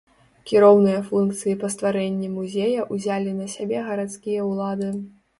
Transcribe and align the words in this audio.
Кіроўныя 0.51 1.01
функцыі 1.09 1.51
па 1.63 1.67
стварэнні 1.73 2.29
музея 2.37 2.85
ўзялі 2.95 3.35
на 3.41 3.47
сябе 3.57 3.83
гарадскія 3.91 4.47
ўлады. 4.49 4.89